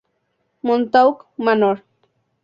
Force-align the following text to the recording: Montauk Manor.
Montauk 0.63 1.27
Manor. 1.37 1.83